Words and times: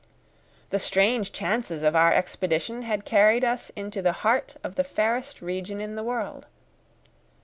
The 0.71 0.79
strange 0.79 1.31
chances 1.31 1.83
of 1.83 1.95
our 1.95 2.11
expedition 2.11 2.81
had 2.81 3.05
carried 3.05 3.43
us 3.43 3.69
into 3.75 4.01
the 4.01 4.11
heart 4.25 4.55
of 4.63 4.73
the 4.73 4.83
fairest 4.83 5.43
region 5.43 5.79
in 5.79 5.93
the 5.93 6.01
world. 6.03 6.47